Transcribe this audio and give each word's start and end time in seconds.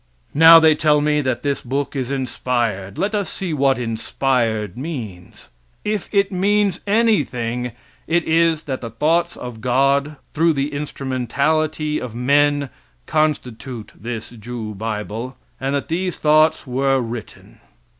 Now, 0.33 0.57
they 0.57 0.73
tell 0.73 0.99
me 0.99 1.21
that 1.21 1.43
this 1.43 1.61
book 1.61 1.95
is 1.95 2.09
inspired. 2.09 2.97
Let 2.97 3.13
us 3.13 3.29
see 3.29 3.53
what 3.53 3.77
inspired 3.77 4.75
means. 4.75 5.49
If 5.83 6.09
it 6.11 6.31
means 6.31 6.79
anything, 6.87 7.73
it 8.07 8.23
is 8.23 8.63
that 8.63 8.81
the 8.81 8.89
thoughts 8.89 9.37
of 9.37 9.61
God, 9.61 10.15
through 10.33 10.53
the 10.53 10.73
instrumentality 10.73 12.01
of 12.01 12.15
men, 12.15 12.71
constitute 13.05 13.91
this 13.95 14.31
Jew 14.31 14.73
bible, 14.73 15.37
and 15.59 15.75
that 15.75 15.87
these 15.87 16.15
thoughts 16.17 16.65
were 16.65 16.99
written. 16.99 17.59